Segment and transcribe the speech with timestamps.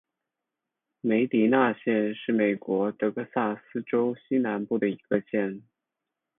[1.01, 5.61] 梅迪纳县是美国德克萨斯州西南部的一个县。